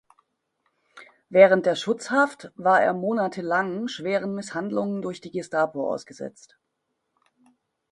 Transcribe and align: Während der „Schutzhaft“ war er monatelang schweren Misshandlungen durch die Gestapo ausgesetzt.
Während 1.29 1.67
der 1.67 1.75
„Schutzhaft“ 1.75 2.51
war 2.55 2.81
er 2.81 2.95
monatelang 2.95 3.87
schweren 3.87 4.33
Misshandlungen 4.33 5.03
durch 5.03 5.21
die 5.21 5.29
Gestapo 5.29 5.93
ausgesetzt. 5.93 6.57